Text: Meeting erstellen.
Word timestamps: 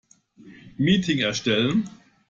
Meeting 0.79 1.19
erstellen. 1.19 1.87